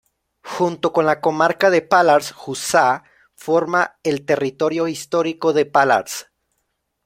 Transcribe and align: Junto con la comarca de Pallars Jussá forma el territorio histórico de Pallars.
Junto 0.43 0.91
con 0.93 1.05
la 1.05 1.21
comarca 1.21 1.69
de 1.69 1.83
Pallars 1.83 2.31
Jussá 2.31 3.03
forma 3.35 3.99
el 4.01 4.25
territorio 4.25 4.87
histórico 4.87 5.53
de 5.53 5.67
Pallars. 5.67 6.25